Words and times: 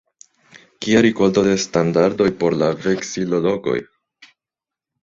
Kia 0.85 1.03
rikolto 1.07 1.43
de 1.49 1.53
standardoj 1.65 2.29
por 2.41 2.59
la 2.63 2.71
veksilologoj! 2.89 3.79